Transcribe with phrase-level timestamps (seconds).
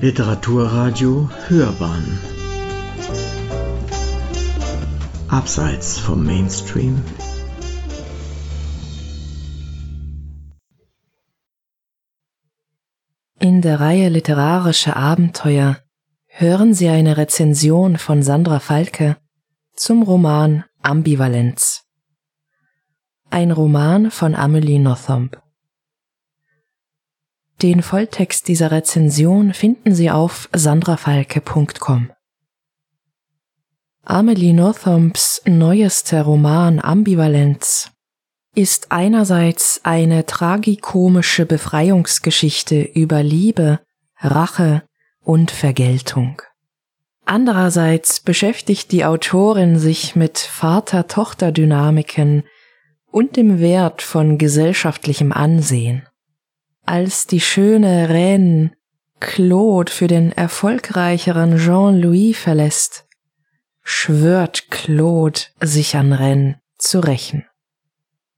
[0.00, 2.20] Literaturradio Hörbahn
[5.26, 7.02] Abseits vom Mainstream
[13.40, 15.78] In der Reihe Literarische Abenteuer
[16.28, 19.16] hören Sie eine Rezension von Sandra Falke
[19.74, 21.82] zum Roman Ambivalenz.
[23.30, 25.42] Ein Roman von Amelie Nothomb.
[27.62, 32.12] Den Volltext dieser Rezension finden Sie auf sandrafalke.com.
[34.04, 37.90] Amelie Nothombs neuester Roman Ambivalenz
[38.54, 43.80] ist einerseits eine tragikomische Befreiungsgeschichte über Liebe,
[44.18, 44.84] Rache
[45.20, 46.40] und Vergeltung.
[47.24, 52.44] Andererseits beschäftigt die Autorin sich mit Vater-Tochter-Dynamiken
[53.10, 56.06] und dem Wert von gesellschaftlichem Ansehen
[56.88, 58.72] als die schöne Reine
[59.20, 63.06] Claude für den erfolgreicheren Jean-Louis verlässt,
[63.82, 67.44] schwört Claude sich an Rennes zu rächen.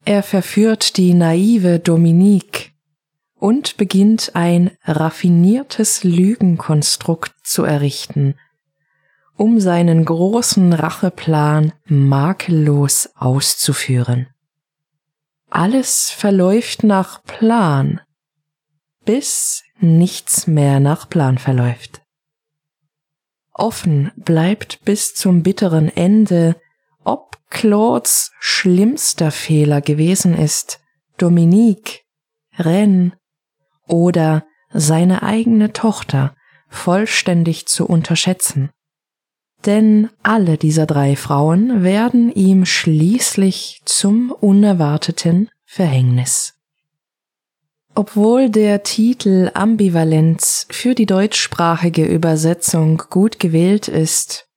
[0.04, 2.72] Er verführt die naive Dominique
[3.36, 8.34] und beginnt ein raffiniertes Lügenkonstrukt zu errichten,
[9.36, 14.26] um seinen großen Racheplan makellos auszuführen.
[15.50, 18.00] Alles verläuft nach Plan,
[19.04, 22.02] bis nichts mehr nach Plan verläuft.
[23.52, 26.56] Offen bleibt bis zum bitteren Ende,
[27.04, 30.80] ob Claudes schlimmster Fehler gewesen ist,
[31.18, 32.04] Dominique,
[32.58, 33.12] Rennes
[33.86, 36.34] oder seine eigene Tochter
[36.68, 38.70] vollständig zu unterschätzen.
[39.66, 46.59] Denn alle dieser drei Frauen werden ihm schließlich zum unerwarteten Verhängnis.
[48.00, 54.48] Obwohl der Titel Ambivalenz für die deutschsprachige Übersetzung gut gewählt ist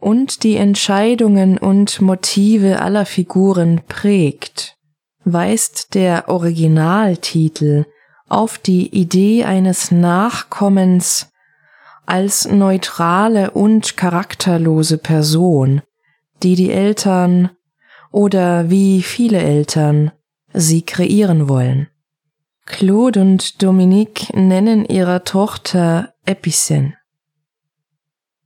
[0.00, 4.76] und die Entscheidungen und Motive aller Figuren prägt,
[5.24, 7.86] weist der Originaltitel
[8.28, 11.32] auf die Idee eines Nachkommens
[12.04, 15.80] als neutrale und charakterlose Person,
[16.42, 17.48] die die Eltern
[18.12, 20.12] oder wie viele Eltern
[20.52, 21.88] sie kreieren wollen.
[22.70, 26.94] Claude und Dominique nennen ihre Tochter Epicen.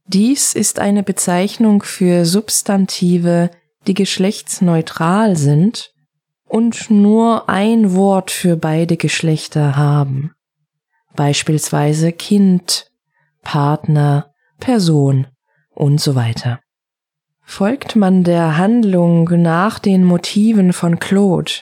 [0.07, 3.51] Dies ist eine Bezeichnung für Substantive,
[3.87, 5.93] die geschlechtsneutral sind
[6.47, 10.33] und nur ein Wort für beide Geschlechter haben,
[11.15, 12.91] beispielsweise Kind,
[13.43, 15.27] Partner, Person
[15.75, 16.61] und so weiter.
[17.43, 21.53] Folgt man der Handlung nach den Motiven von Claude,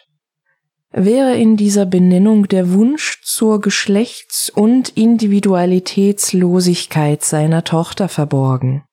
[0.92, 8.84] wäre in dieser Benennung der Wunsch zur Geschlechts- und Individualitätslosigkeit seiner Tochter verborgen.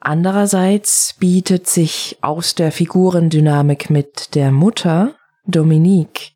[0.00, 5.14] Andererseits bietet sich aus der Figurendynamik mit der Mutter,
[5.46, 6.32] Dominique,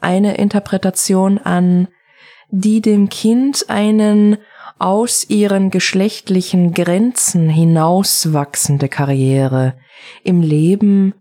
[0.00, 1.88] eine Interpretation an,
[2.50, 4.36] die dem Kind einen
[4.78, 9.74] aus ihren geschlechtlichen Grenzen hinauswachsende Karriere
[10.22, 11.14] im Leben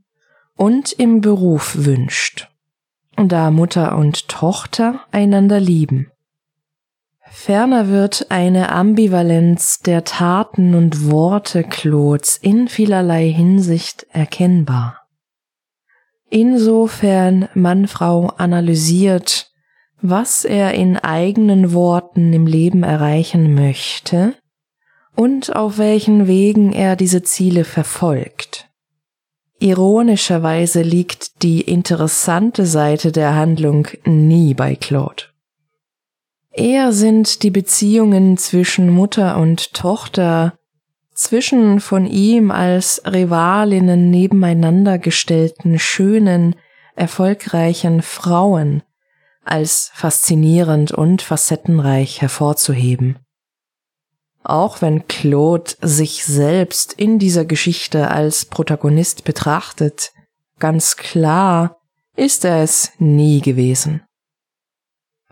[0.57, 2.49] und im Beruf wünscht
[3.17, 6.11] da Mutter und Tochter einander lieben.
[7.27, 15.01] Ferner wird eine Ambivalenz der Taten und Worte Claudes in vielerlei Hinsicht erkennbar.
[16.29, 19.51] Insofern Mann-Frau analysiert,
[20.01, 24.33] was er in eigenen Worten im Leben erreichen möchte
[25.15, 28.69] und auf welchen Wegen er diese Ziele verfolgt.
[29.59, 35.23] Ironischerweise liegt die interessante Seite der Handlung nie bei Claude.
[36.51, 40.53] Eher sind die Beziehungen zwischen Mutter und Tochter,
[41.13, 46.55] zwischen von ihm als Rivalinnen nebeneinander gestellten schönen,
[46.95, 48.83] erfolgreichen Frauen
[49.43, 53.19] als faszinierend und facettenreich hervorzuheben.
[54.45, 60.11] Auch wenn Claude sich selbst in dieser Geschichte als Protagonist betrachtet,
[60.59, 61.77] ganz klar
[62.15, 64.03] ist er es nie gewesen.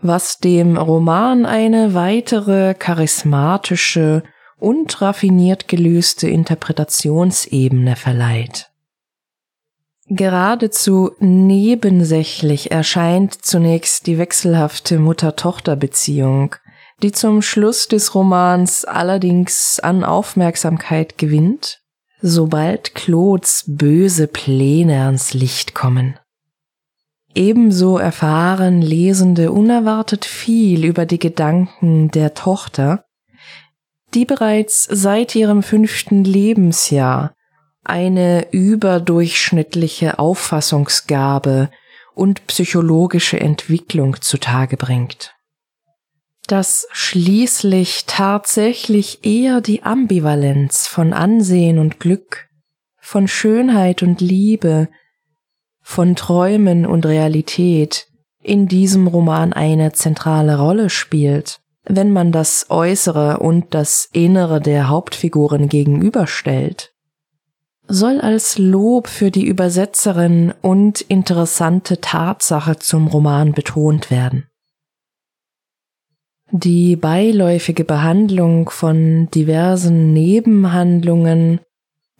[0.01, 4.23] Was dem Roman eine weitere charismatische
[4.57, 8.71] und raffiniert gelöste Interpretationsebene verleiht.
[10.07, 16.55] Geradezu nebensächlich erscheint zunächst die wechselhafte Mutter-Tochter-Beziehung,
[17.03, 21.81] die zum Schluss des Romans allerdings an Aufmerksamkeit gewinnt,
[22.21, 26.17] sobald Claudes böse Pläne ans Licht kommen.
[27.35, 33.03] Ebenso erfahren Lesende unerwartet viel über die Gedanken der Tochter,
[34.13, 37.33] die bereits seit ihrem fünften Lebensjahr
[37.83, 41.69] eine überdurchschnittliche Auffassungsgabe
[42.13, 45.35] und psychologische Entwicklung zutage bringt.
[46.53, 52.47] Dass schließlich tatsächlich eher die Ambivalenz von Ansehen und Glück,
[52.99, 54.87] von Schönheit und Liebe,
[55.81, 58.05] von Träumen und Realität
[58.39, 64.89] in diesem Roman eine zentrale Rolle spielt, wenn man das Äußere und das Innere der
[64.89, 66.93] Hauptfiguren gegenüberstellt,
[67.87, 74.47] soll als Lob für die Übersetzerin und interessante Tatsache zum Roman betont werden.
[76.55, 81.61] Die beiläufige Behandlung von diversen Nebenhandlungen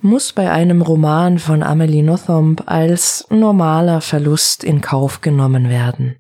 [0.02, 6.16] muss bei einem Roman von Amelie Nothomb als normaler Verlust in Kauf genommen werden.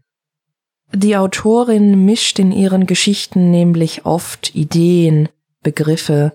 [0.94, 5.28] Die Autorin mischt in ihren Geschichten nämlich oft Ideen,
[5.64, 6.34] Begriffe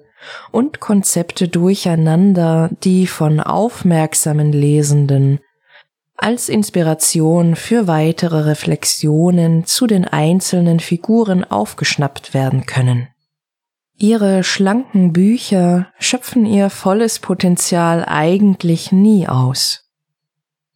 [0.50, 5.38] und Konzepte durcheinander, die von aufmerksamen Lesenden
[6.18, 13.08] als Inspiration für weitere Reflexionen zu den einzelnen Figuren aufgeschnappt werden können.
[13.96, 19.88] Ihre schlanken Bücher schöpfen ihr volles Potenzial eigentlich nie aus.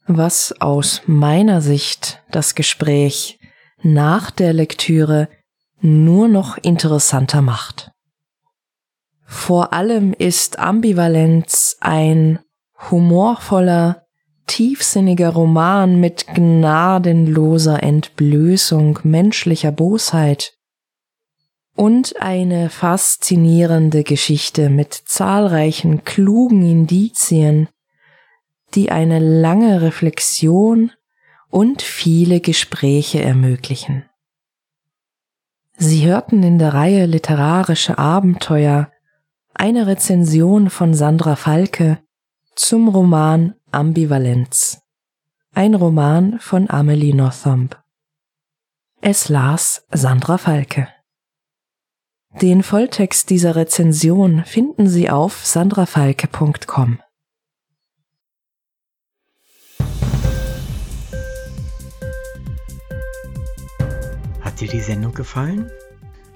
[0.06, 3.38] Was aus meiner Sicht das Gespräch
[3.82, 5.28] nach der Lektüre
[5.80, 7.90] nur noch interessanter macht.
[9.24, 12.38] Vor allem ist Ambivalenz ein
[12.90, 14.01] humorvoller,
[14.46, 20.54] tiefsinniger Roman mit gnadenloser Entblößung menschlicher Bosheit
[21.74, 27.68] und eine faszinierende Geschichte mit zahlreichen klugen Indizien,
[28.74, 30.92] die eine lange Reflexion
[31.48, 34.04] und viele Gespräche ermöglichen.
[35.76, 38.90] Sie hörten in der Reihe Literarische Abenteuer
[39.54, 41.98] eine Rezension von Sandra Falke
[42.54, 44.82] zum Roman Ambivalenz,
[45.54, 47.82] ein Roman von Amelie Nothomb.
[49.00, 50.88] Es las Sandra Falke.
[52.40, 57.00] Den Volltext dieser Rezension finden Sie auf sandrafalke.com.
[64.40, 65.70] Hat dir die Sendung gefallen?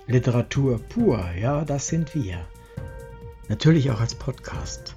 [0.07, 2.47] Literatur pur, ja, das sind wir.
[3.49, 4.97] Natürlich auch als Podcast.